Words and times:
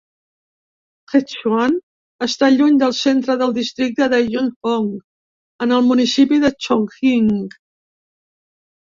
Hechuan 1.11 1.73
està 2.27 2.47
lluny 2.53 2.79
del 2.83 2.95
centre 2.99 3.35
del 3.41 3.53
districte 3.57 4.07
de 4.13 4.19
Yuzhong, 4.35 4.87
en 5.67 5.75
el 5.77 5.85
municipi 5.89 6.41
de 6.45 6.51
Chongqing. 6.67 7.29